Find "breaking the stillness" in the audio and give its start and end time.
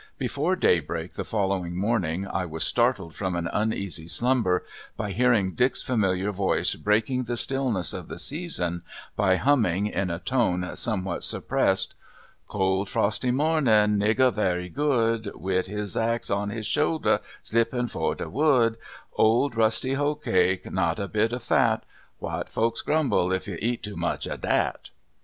6.73-7.93